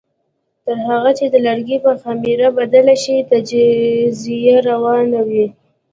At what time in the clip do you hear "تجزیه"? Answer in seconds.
3.31-4.57